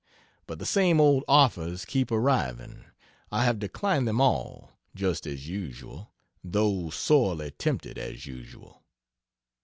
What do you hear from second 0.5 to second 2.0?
the same old offers